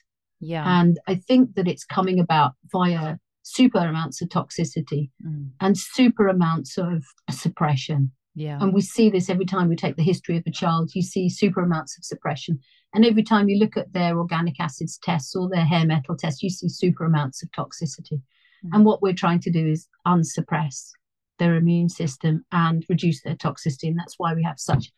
[0.40, 0.80] yeah.
[0.80, 5.48] And I think that it's coming about via super amounts of toxicity mm.
[5.60, 8.10] and super amounts of suppression.
[8.34, 8.58] Yeah.
[8.60, 11.28] And we see this every time we take the history of a child, you see
[11.30, 12.58] super amounts of suppression.
[12.92, 16.42] And every time you look at their organic acids tests or their hair metal tests,
[16.42, 18.20] you see super amounts of toxicity.
[18.64, 18.70] Mm.
[18.72, 20.92] And what we're trying to do is unsuppress
[21.38, 23.84] their immune system and reduce their toxicity.
[23.84, 24.90] And that's why we have such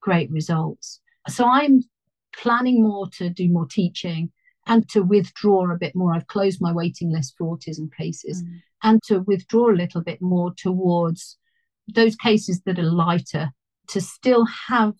[0.00, 1.00] great results.
[1.28, 1.82] So I'm
[2.34, 4.32] planning more to do more teaching
[4.70, 6.14] and to withdraw a bit more.
[6.14, 8.62] I've closed my waiting list for autism cases mm.
[8.84, 11.36] and to withdraw a little bit more towards
[11.92, 13.50] those cases that are lighter,
[13.88, 14.94] to still have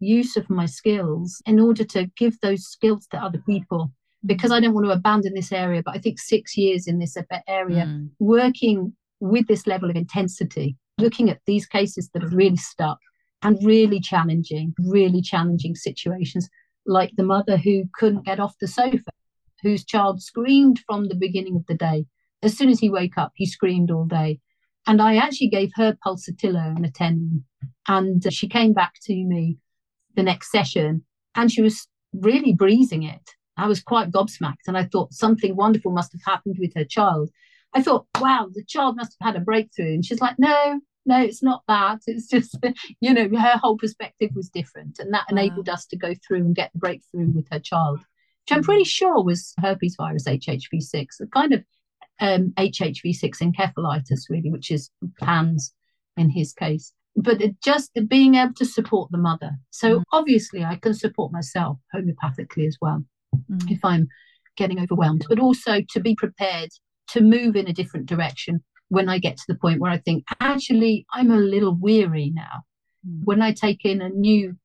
[0.00, 3.92] use of my skills in order to give those skills to other people mm.
[4.24, 5.82] because I don't want to abandon this area.
[5.84, 8.08] But I think six years in this area, mm.
[8.18, 12.98] working with this level of intensity, looking at these cases that are really stuck
[13.42, 16.48] and really challenging, really challenging situations,
[16.86, 19.09] like the mother who couldn't get off the sofa,
[19.62, 22.06] whose child screamed from the beginning of the day.
[22.42, 24.40] As soon as he woke up, he screamed all day.
[24.86, 27.44] And I actually gave her pulsatilla and attending.
[27.86, 29.58] And uh, she came back to me
[30.16, 33.30] the next session and she was really breezing it.
[33.56, 37.30] I was quite gobsmacked and I thought something wonderful must have happened with her child.
[37.74, 39.94] I thought, wow, the child must have had a breakthrough.
[39.94, 42.00] And she's like, no, no, it's not that.
[42.06, 42.56] It's just,
[43.00, 44.98] you know, her whole perspective was different.
[44.98, 45.74] And that enabled wow.
[45.74, 48.00] us to go through and get the breakthrough with her child,
[48.50, 51.64] which I'm pretty sure was herpes virus HHV6, the kind of
[52.20, 55.72] um, HHV6 encephalitis, really, which is PANS
[56.16, 56.92] in his case.
[57.16, 59.52] But just being able to support the mother.
[59.70, 60.02] So mm.
[60.12, 63.04] obviously, I can support myself homeopathically as well
[63.50, 63.70] mm.
[63.70, 64.08] if I'm
[64.56, 66.70] getting overwhelmed, but also to be prepared
[67.08, 70.24] to move in a different direction when I get to the point where I think,
[70.40, 72.62] actually, I'm a little weary now.
[73.06, 73.24] Mm.
[73.24, 74.56] When I take in a new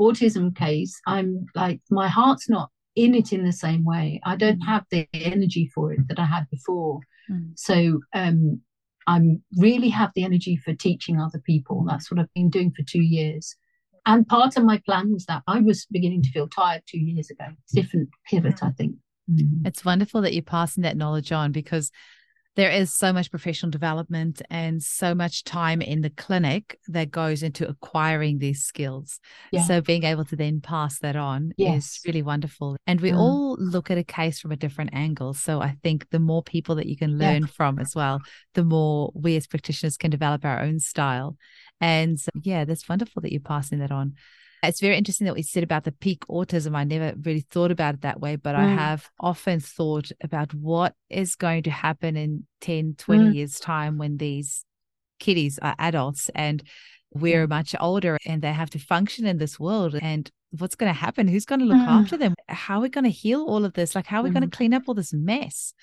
[0.00, 4.20] autism case, I'm like, my heart's not in it in the same way.
[4.24, 4.66] I don't mm.
[4.66, 7.00] have the energy for it that I had before.
[7.30, 7.52] Mm.
[7.56, 8.60] So um,
[9.06, 11.84] I'm really have the energy for teaching other people.
[11.88, 13.56] That's what I've been doing for two years.
[14.06, 17.30] And part of my plan was that I was beginning to feel tired two years
[17.30, 17.46] ago.
[17.72, 18.96] Different pivot, I think.
[19.30, 19.66] Mm.
[19.66, 21.90] It's wonderful that you're passing that knowledge on because
[22.56, 27.42] there is so much professional development and so much time in the clinic that goes
[27.42, 29.18] into acquiring these skills.
[29.50, 29.64] Yeah.
[29.64, 31.84] So being able to then pass that on yes.
[31.84, 32.76] is really wonderful.
[32.86, 33.18] And we mm.
[33.18, 35.34] all look at a case from a different angle.
[35.34, 37.48] So I think the more people that you can learn yeah.
[37.48, 38.20] from as well,
[38.54, 41.36] the more we as practitioners can develop our own style.
[41.80, 44.14] And yeah, that's wonderful that you're passing that on.
[44.68, 46.76] It's very interesting that we said about the peak autism.
[46.76, 48.58] I never really thought about it that way, but mm.
[48.58, 53.34] I have often thought about what is going to happen in 10, 20 mm.
[53.34, 54.64] years' time when these
[55.18, 56.62] kiddies are adults and
[57.10, 59.94] we're much older and they have to function in this world.
[60.00, 61.28] And what's going to happen?
[61.28, 61.86] Who's going to look mm.
[61.86, 62.34] after them?
[62.48, 63.94] How are we going to heal all of this?
[63.94, 64.52] Like, how are we going to mm.
[64.52, 65.74] clean up all this mess?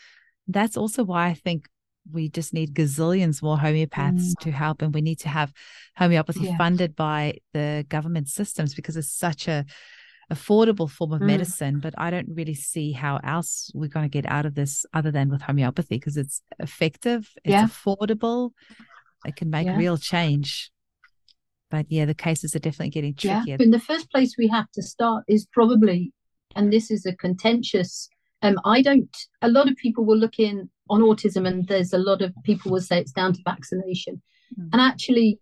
[0.47, 1.67] That's also why I think
[2.09, 4.39] we just need gazillions more homeopaths mm.
[4.39, 5.53] to help and we need to have
[5.95, 9.65] homeopathy funded by the government systems because it's such a
[10.31, 11.27] affordable form of mm.
[11.27, 14.85] medicine but i don't really see how else we're going to get out of this
[14.93, 17.67] other than with homeopathy because it's effective it's yeah.
[17.67, 18.51] affordable
[19.25, 19.75] it can make yeah.
[19.75, 20.71] real change
[21.69, 23.57] but yeah the cases are definitely getting trickier yeah.
[23.59, 26.13] in the first place we have to start is probably
[26.55, 28.09] and this is a contentious
[28.41, 29.15] um, I don't.
[29.41, 32.71] A lot of people will look in on autism, and there's a lot of people
[32.71, 34.21] will say it's down to vaccination.
[34.59, 34.69] Mm.
[34.73, 35.39] And actually,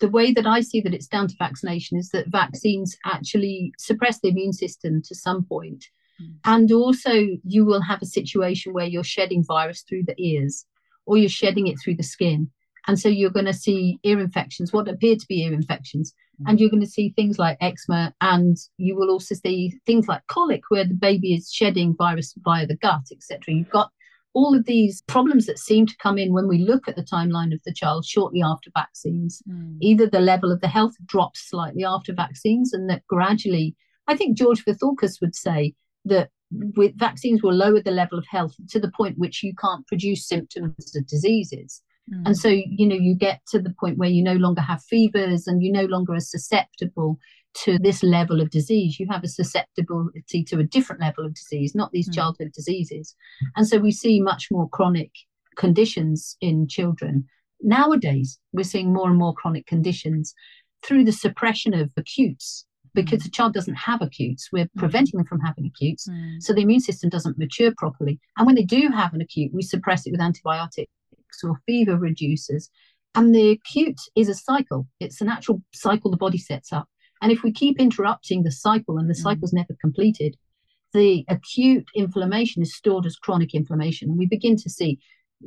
[0.00, 4.20] the way that I see that it's down to vaccination is that vaccines actually suppress
[4.20, 5.84] the immune system to some point.
[6.22, 6.34] Mm.
[6.44, 10.64] And also, you will have a situation where you're shedding virus through the ears,
[11.06, 12.50] or you're shedding it through the skin.
[12.88, 16.14] And so you're going to see ear infections, what appear to be ear infections.
[16.40, 16.44] Mm.
[16.48, 20.26] And you're going to see things like eczema, and you will also see things like
[20.26, 23.54] colic, where the baby is shedding virus via the gut, etc.
[23.54, 23.90] You've got
[24.32, 27.52] all of these problems that seem to come in when we look at the timeline
[27.52, 29.42] of the child shortly after vaccines.
[29.48, 29.76] Mm.
[29.82, 34.36] Either the level of the health drops slightly after vaccines, and that gradually, I think
[34.36, 35.74] George Vithoulkas would say
[36.06, 39.86] that with vaccines will lower the level of health to the point which you can't
[39.86, 41.82] produce symptoms of diseases.
[42.12, 42.22] Mm.
[42.26, 45.46] And so, you know, you get to the point where you no longer have fevers
[45.46, 47.18] and you no longer are susceptible
[47.54, 48.98] to this level of disease.
[49.00, 52.14] You have a susceptibility to a different level of disease, not these mm.
[52.14, 53.14] childhood diseases.
[53.56, 55.10] And so we see much more chronic
[55.56, 57.24] conditions in children.
[57.60, 60.34] Nowadays, we're seeing more and more chronic conditions
[60.84, 63.24] through the suppression of acutes because mm.
[63.24, 64.50] the child doesn't have acutes.
[64.52, 64.76] We're mm.
[64.76, 66.08] preventing them from having acutes.
[66.08, 66.40] Mm.
[66.40, 68.20] So the immune system doesn't mature properly.
[68.36, 70.92] And when they do have an acute, we suppress it with antibiotics
[71.44, 72.68] or fever reducers.
[73.14, 76.88] And the acute is a cycle, it's a natural cycle the body sets up.
[77.20, 79.22] And if we keep interrupting the cycle and the mm.
[79.22, 80.36] cycle's never completed,
[80.92, 84.10] the acute inflammation is stored as chronic inflammation.
[84.10, 84.98] And we begin to see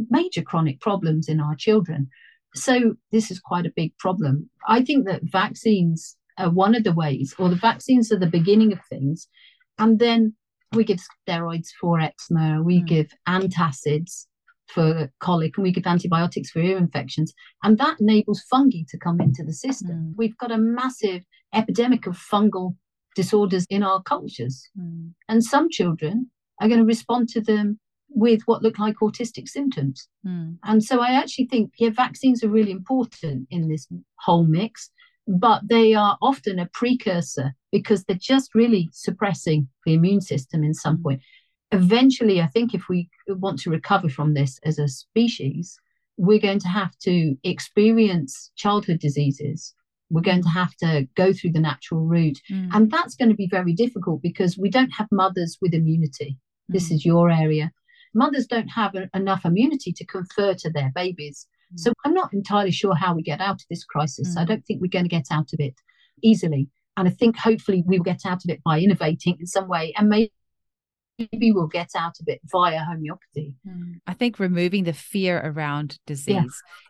[0.10, 2.10] major chronic problems in our children.
[2.54, 4.50] So this is quite a big problem.
[4.68, 8.74] I think that vaccines are one of the ways, or the vaccines are the beginning
[8.74, 9.28] of things.
[9.80, 10.36] And then
[10.74, 12.88] we give steroids for eczema, we mm.
[12.88, 14.26] give antacids
[14.74, 17.34] for colic and we give antibiotics for ear infections.
[17.64, 19.90] And that enables fungi to come into the system.
[19.90, 20.14] Mm.
[20.18, 22.76] We've got a massive epidemic of fungal
[23.16, 24.70] disorders in our cultures.
[24.80, 25.12] Mm.
[25.28, 26.30] And some children
[26.60, 27.80] are going to respond to them
[28.10, 30.08] with what look like autistic symptoms.
[30.26, 30.58] Mm.
[30.64, 33.88] And so I actually think, yeah, vaccines are really important in this
[34.20, 34.90] whole mix,
[35.28, 40.74] but they are often a precursor because they're just really suppressing the immune system in
[40.74, 41.04] some mm.
[41.04, 41.22] point
[41.72, 45.80] eventually, I think if we want to recover from this as a species,
[46.18, 49.74] we're going to have to experience childhood diseases.
[50.10, 52.40] We're going to have to go through the natural route.
[52.52, 52.70] Mm.
[52.74, 56.38] And that's going to be very difficult because we don't have mothers with immunity.
[56.70, 56.74] Mm.
[56.74, 57.72] This is your area.
[58.14, 61.48] Mothers don't have a, enough immunity to confer to their babies.
[61.74, 61.80] Mm.
[61.80, 64.36] So I'm not entirely sure how we get out of this crisis.
[64.36, 64.48] I mm.
[64.48, 65.76] don't think we're going to get out of it
[66.22, 66.68] easily.
[66.98, 69.94] And I think hopefully we will get out of it by innovating in some way
[69.98, 70.34] and maybe
[71.32, 73.56] maybe we'll get out of it via homeopathy.
[73.68, 73.94] Hmm.
[74.08, 76.36] I think removing the fear around disease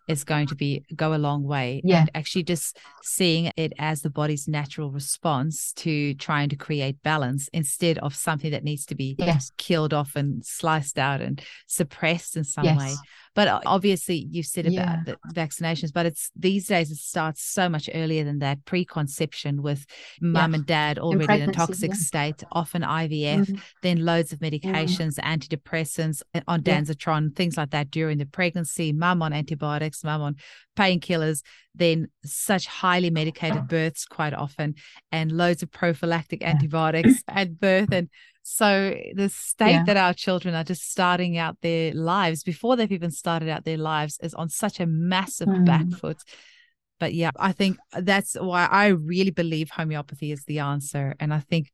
[0.07, 0.13] yeah.
[0.13, 1.81] is going to be go a long way.
[1.83, 2.01] Yeah.
[2.01, 7.49] And actually just seeing it as the body's natural response to trying to create balance
[7.53, 9.51] instead of something that needs to be yes.
[9.57, 12.79] killed off and sliced out and suppressed in some yes.
[12.79, 12.93] way.
[13.33, 15.03] But obviously, you've said about yeah.
[15.05, 18.65] the vaccinations, but it's these days it starts so much earlier than that.
[18.65, 19.85] Preconception with
[20.19, 20.57] mum yeah.
[20.57, 21.97] and dad already in, in a toxic yeah.
[21.97, 23.55] state, often IVF, mm-hmm.
[23.83, 25.33] then loads of medications, mm-hmm.
[25.33, 28.91] antidepressants, uh, Ondansetron, things like that during the pregnancy.
[28.91, 30.35] Mum on antibiotics, mum on
[30.77, 31.41] painkillers,
[31.73, 34.75] then such highly medicated births quite often,
[35.11, 38.09] and loads of prophylactic antibiotics at birth and
[38.43, 39.84] so the state yeah.
[39.86, 43.77] that our children are just starting out their lives before they've even started out their
[43.77, 45.65] lives is on such a massive mm.
[45.65, 46.17] back foot.
[46.99, 51.15] But yeah, I think that's why I really believe homeopathy is the answer.
[51.19, 51.71] And I think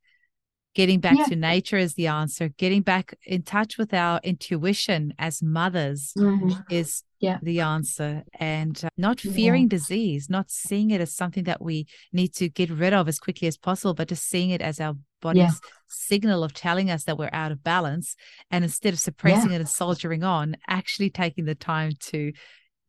[0.74, 1.26] getting back yeah.
[1.26, 2.50] to nature is the answer.
[2.50, 6.52] Getting back in touch with our intuition as mothers mm-hmm.
[6.70, 7.40] is yeah.
[7.42, 8.24] the answer.
[8.40, 9.70] And uh, not fearing yeah.
[9.70, 13.48] disease, not seeing it as something that we need to get rid of as quickly
[13.48, 15.52] as possible, but just seeing it as our body's yeah.
[15.88, 18.16] signal of telling us that we're out of balance.
[18.52, 22.32] And instead of suppressing it and soldiering on, actually taking the time to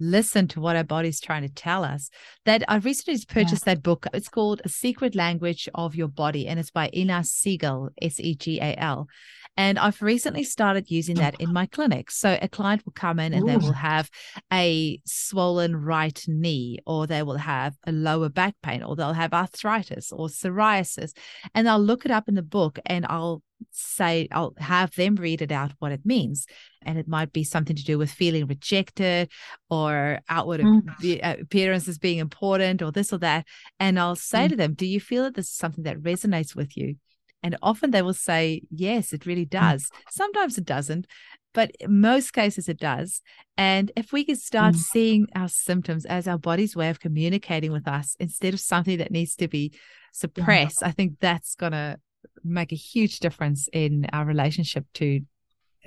[0.01, 2.11] listen to what our body's trying to tell us.
[2.45, 3.75] That I recently purchased yeah.
[3.75, 4.07] that book.
[4.13, 8.35] It's called A Secret Language of Your Body, and it's by Inna Segal, S E
[8.35, 9.09] G A L.
[9.57, 12.13] And I've recently started using that in my clinic.
[12.13, 13.47] So a client will come in and Ooh.
[13.49, 14.09] they will have
[14.53, 19.35] a swollen right knee, or they will have a lower back pain, or they'll have
[19.35, 21.11] arthritis or psoriasis.
[21.57, 25.42] And I'll look it up in the book and I'll say I'll have them read
[25.42, 26.47] it out what it means
[26.83, 29.31] and it might be something to do with feeling rejected
[29.71, 30.88] or outward mm.
[31.23, 33.47] Uh, appearances being important or this or that
[33.79, 34.51] and I'll say mm.
[34.51, 36.97] to them do you feel that this is something that resonates with you
[37.42, 39.51] and often they will say yes it really mm.
[39.51, 39.90] does mm.
[40.11, 41.07] sometimes it doesn't
[41.55, 43.23] but in most cases it does
[43.57, 44.79] and if we can start mm.
[44.79, 49.11] seeing our symptoms as our body's way of communicating with us instead of something that
[49.11, 49.73] needs to be
[50.13, 50.88] suppressed yeah.
[50.88, 51.98] i think that's going to
[52.44, 55.21] make a huge difference in our relationship to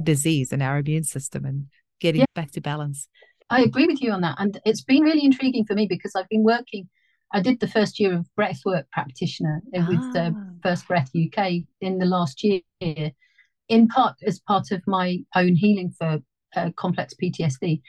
[0.03, 1.67] disease and our immune system and
[1.99, 2.25] getting yeah.
[2.35, 3.07] back to balance.
[3.49, 4.35] I agree with you on that.
[4.39, 6.89] And it's been really intriguing for me because I've been working,
[7.33, 9.85] I did the first year of breathwork practitioner ah.
[9.87, 15.19] with the First Breath UK in the last year, in part as part of my
[15.35, 16.19] own healing for
[16.55, 17.81] uh, complex PTSD.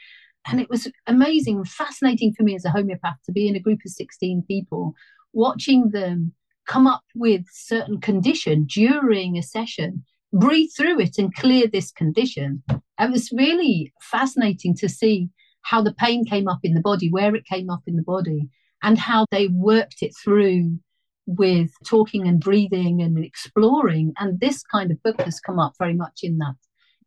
[0.47, 3.79] And it was amazing, fascinating for me as a homeopath to be in a group
[3.85, 4.93] of 16 people,
[5.31, 6.33] watching them
[6.67, 12.63] come up with certain condition during a session, breathe through it and clear this condition.
[12.99, 15.29] It was really fascinating to see
[15.63, 18.49] how the pain came up in the body, where it came up in the body,
[18.81, 20.77] and how they worked it through
[21.25, 24.13] with talking and breathing and exploring.
[24.19, 26.55] And this kind of book has come up very much in that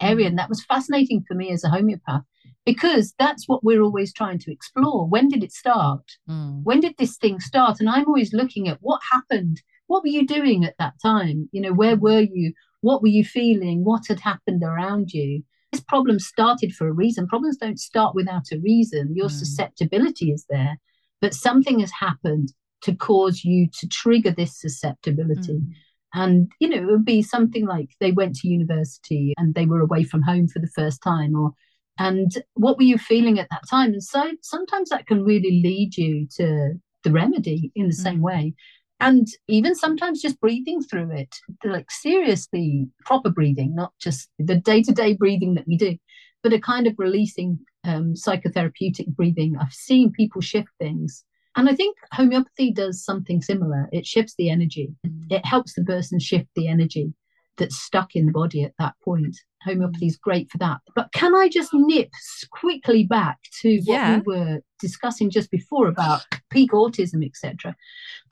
[0.01, 0.27] area.
[0.27, 0.29] Mm.
[0.31, 2.23] And that was fascinating for me as a homeopath
[2.67, 5.07] because that's what we're always trying to explore.
[5.09, 6.03] When did it start?
[6.29, 6.65] Mm.
[6.65, 7.81] When did this thing start?
[7.81, 9.63] And I'm always looking at what happened.
[9.87, 11.49] What were you doing at that time?
[11.53, 12.53] You know, where were you?
[12.81, 13.85] What were you feeling?
[13.85, 15.45] What had happened around you?
[15.73, 17.29] This problem started for a reason.
[17.29, 19.15] Problems don't start without a reason.
[19.15, 19.39] Your mm.
[19.39, 20.79] susceptibility is there,
[21.21, 22.53] but something has happened
[22.83, 25.55] to cause you to trigger this susceptibility.
[25.55, 25.71] Mm.
[26.15, 29.81] And, you know, it would be something like they went to university and they were
[29.81, 31.53] away from home for the first time, or,
[31.99, 33.93] and what were you feeling at that time?
[33.93, 36.75] And so sometimes that can really lead you to
[37.05, 38.03] the remedy in the mm.
[38.03, 38.55] same way.
[38.99, 41.35] And even sometimes just breathing through it,
[41.65, 45.97] like seriously proper breathing, not just the day to day breathing that we do,
[46.43, 49.57] but a kind of releasing um, psychotherapeutic breathing.
[49.61, 51.25] I've seen people shift things
[51.57, 53.89] and I think homeopathy does something similar.
[53.91, 55.25] It shifts the energy, mm.
[55.31, 57.15] it helps the person shift the energy
[57.57, 59.37] that's stuck in the body at that point.
[59.67, 60.81] Homeopathy is great for that.
[60.95, 62.11] But can I just nip
[62.51, 64.17] quickly back to what yeah.
[64.19, 67.77] we were discussing just before about peak autism, etc.?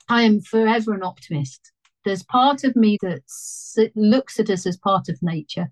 [0.09, 1.71] I am forever an optimist.
[2.03, 3.21] There's part of me that
[3.95, 5.71] looks at us as part of nature,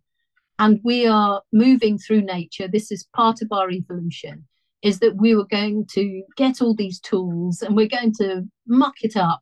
[0.59, 2.67] and we are moving through nature.
[2.67, 4.45] This is part of our evolution
[4.83, 8.95] is that we were going to get all these tools and we're going to muck
[9.01, 9.41] it up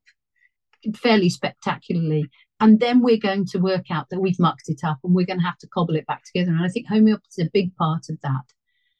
[0.95, 2.29] fairly spectacularly.
[2.61, 5.39] And then we're going to work out that we've mucked it up and we're going
[5.39, 6.51] to have to cobble it back together.
[6.51, 8.43] And I think homeopathy is a big part of that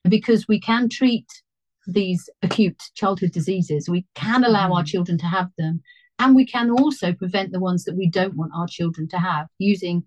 [0.04, 1.28] because we can treat
[1.86, 3.88] these acute childhood diseases.
[3.88, 4.78] We can allow mm.
[4.78, 5.84] our children to have them.
[6.18, 9.48] And we can also prevent the ones that we don't want our children to have
[9.60, 10.04] using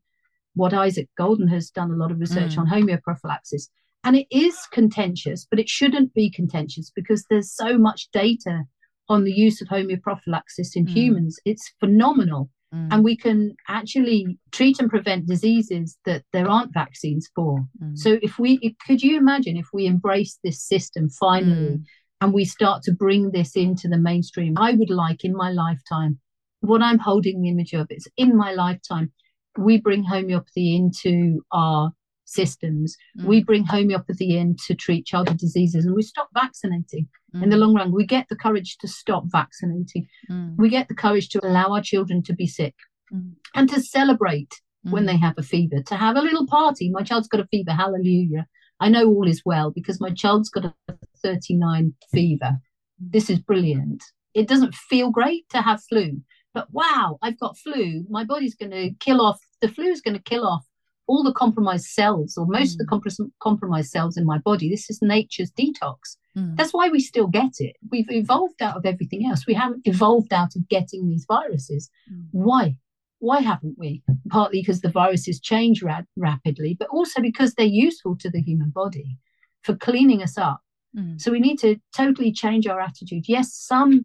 [0.55, 2.59] what Isaac Golden has done a lot of research mm.
[2.59, 3.69] on homeoprophylaxis.
[4.03, 8.65] And it is contentious, but it shouldn't be contentious because there's so much data
[9.09, 10.91] on the use of homeoprophylaxis in mm.
[10.91, 11.39] humans.
[11.45, 12.51] It's phenomenal.
[12.75, 12.89] Mm.
[12.91, 17.65] And we can actually treat and prevent diseases that there aren't vaccines for.
[17.83, 17.97] Mm.
[17.97, 21.83] So, if we could you imagine if we embrace this system finally mm.
[22.21, 24.55] and we start to bring this into the mainstream?
[24.59, 26.19] I would like in my lifetime,
[26.61, 29.13] what I'm holding the image of is in my lifetime,
[29.57, 31.93] we bring homeopathy into our
[32.25, 32.97] systems.
[33.19, 33.25] Mm.
[33.27, 37.09] We bring homeopathy in to treat childhood diseases and we stop vaccinating.
[37.35, 37.45] Mm.
[37.45, 37.61] In the mm.
[37.61, 40.07] long run, we get the courage to stop vaccinating.
[40.31, 40.57] Mm.
[40.57, 42.75] We get the courage to allow our children to be sick
[43.13, 43.33] mm.
[43.55, 44.53] and to celebrate
[44.91, 45.21] when they mm.
[45.21, 46.91] have a fever, to have a little party.
[46.91, 48.47] My child's got a fever, hallelujah.
[48.81, 50.75] I know all is well because my child's got a
[51.23, 52.59] 39 fever.
[52.99, 54.03] This is brilliant.
[54.35, 56.21] It doesn't feel great to have flu,
[56.53, 58.05] but wow, I've got flu.
[58.11, 60.65] My body's going to kill off, the flu is going to kill off
[61.07, 62.81] all the compromised cells or most mm.
[62.81, 64.69] of the comprom- compromised cells in my body.
[64.69, 66.17] This is nature's detox.
[66.37, 66.57] Mm.
[66.57, 67.77] That's why we still get it.
[67.91, 69.47] We've evolved out of everything else.
[69.47, 71.91] We haven't evolved out of getting these viruses.
[72.13, 72.29] Mm.
[72.33, 72.77] Why?
[73.19, 74.03] Why haven't we?
[74.29, 78.71] Partly because the viruses change ra- rapidly, but also because they're useful to the human
[78.71, 79.19] body
[79.63, 80.61] for cleaning us up.
[80.97, 81.21] Mm.
[81.21, 83.25] So we need to totally change our attitude.
[83.29, 84.05] Yes, some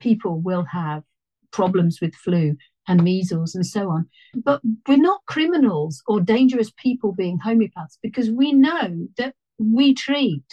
[0.00, 1.04] people will have
[1.52, 2.56] problems with flu
[2.88, 4.08] and measles and so on.
[4.34, 10.44] But we're not criminals or dangerous people being homeopaths because we know that we treat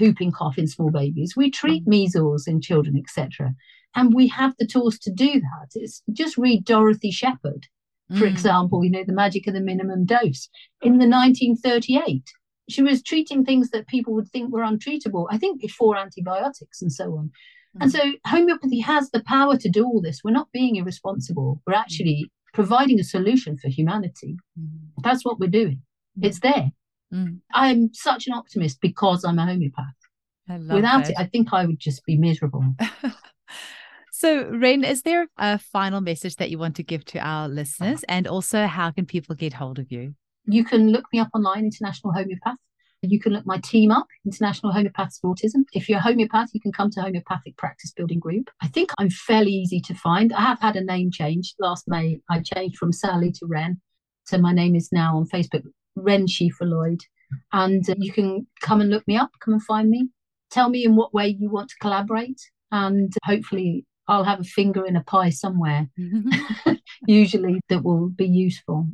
[0.00, 1.88] whooping cough in small babies, we treat mm.
[1.88, 3.54] measles in children, etc.
[3.94, 5.68] And we have the tools to do that.
[5.74, 7.66] It's just read Dorothy Shepherd,
[8.08, 8.30] for mm.
[8.30, 10.48] example, you know, the magic of the minimum dose.
[10.82, 12.24] In the 1938,
[12.68, 16.92] she was treating things that people would think were untreatable, I think before antibiotics and
[16.92, 17.30] so on.
[17.78, 20.22] And so homeopathy has the power to do all this.
[20.24, 21.62] We're not being irresponsible.
[21.66, 24.36] We're actually providing a solution for humanity.
[25.02, 25.82] That's what we're doing.
[26.20, 26.70] It's there.
[27.12, 27.40] Mm.
[27.54, 29.94] I'm such an optimist because I'm a homeopath.
[30.48, 31.10] Without it.
[31.10, 32.64] it, I think I would just be miserable.
[34.12, 38.04] so, Ren, is there a final message that you want to give to our listeners?
[38.08, 40.14] And also, how can people get hold of you?
[40.46, 42.56] You can look me up online, International Homeopath.
[43.02, 45.64] You can look my team up, International Homeopaths for Autism.
[45.72, 48.50] If you're a homeopath, you can come to Homeopathic Practice Building Group.
[48.60, 50.34] I think I'm fairly easy to find.
[50.34, 51.54] I have had a name change.
[51.58, 53.80] Last May, I changed from Sally to Ren.
[54.24, 55.62] So my name is now on Facebook,
[55.96, 57.00] Ren Schiefer Lloyd.
[57.52, 60.10] And uh, you can come and look me up, come and find me.
[60.50, 62.40] Tell me in what way you want to collaborate.
[62.70, 65.88] And hopefully, I'll have a finger in a pie somewhere,
[67.06, 68.88] usually that will be useful.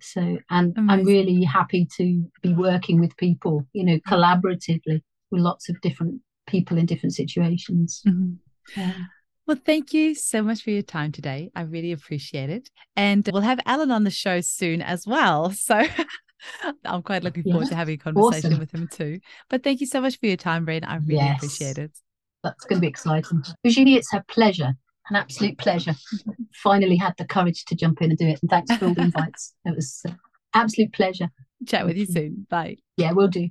[0.00, 0.90] So, and Amazing.
[0.90, 6.20] I'm really happy to be working with people, you know, collaboratively with lots of different
[6.46, 8.02] people in different situations.
[8.06, 8.80] Mm-hmm.
[8.80, 8.92] Yeah.
[9.46, 11.50] Well, thank you so much for your time today.
[11.56, 12.68] I really appreciate it.
[12.96, 15.54] And we'll have Alan on the show soon as well.
[15.64, 15.82] So
[16.84, 17.70] I'm quite looking forward yeah.
[17.70, 18.60] to having a conversation awesome.
[18.60, 19.18] with him too.
[19.50, 20.84] But thank you so much for your time, Ren.
[20.84, 21.38] I really yes.
[21.38, 21.98] appreciate it.
[22.44, 23.42] That's going to be exciting.
[23.64, 24.74] Eugenie, it's a pleasure,
[25.10, 25.94] an absolute pleasure.
[26.52, 28.40] Finally had the courage to jump in and do it.
[28.42, 29.54] And thanks for all the invites.
[29.64, 30.02] It was
[30.54, 31.30] absolute pleasure.
[31.66, 32.46] Chat with you soon.
[32.50, 32.78] Bye.
[32.96, 33.46] Yeah, we'll do.